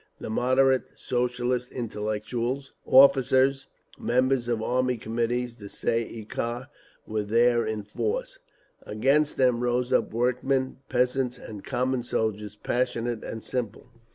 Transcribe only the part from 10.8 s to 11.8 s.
peasants and